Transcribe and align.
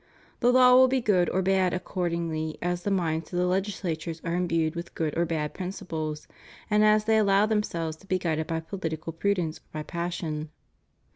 The 0.39 0.51
laws 0.51 0.73
will 0.77 0.87
be 0.87 0.99
good 0.99 1.29
or 1.29 1.43
bad 1.43 1.75
accordingly 1.75 2.57
as 2.59 2.81
the 2.81 2.89
minds 2.89 3.31
of 3.31 3.37
the 3.37 3.45
legis 3.45 3.81
lators 3.83 4.19
are 4.23 4.33
imbued 4.33 4.75
with 4.75 4.95
good 4.95 5.15
or 5.15 5.25
bad 5.27 5.53
principles, 5.53 6.27
and 6.71 6.83
as 6.83 7.05
they 7.05 7.19
allow 7.19 7.45
themselves 7.45 7.97
to 7.97 8.07
be 8.07 8.17
guided 8.17 8.47
by 8.47 8.61
political 8.61 9.13
prudence 9.13 9.59
or 9.59 9.63
by 9.73 9.83
passion. 9.83 10.49